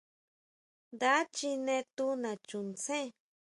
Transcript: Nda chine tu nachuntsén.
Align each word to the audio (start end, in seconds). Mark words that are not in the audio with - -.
Nda 0.93 1.13
chine 1.35 1.75
tu 1.95 2.05
nachuntsén. 2.21 3.07